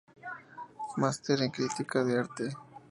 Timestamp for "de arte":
2.03-2.53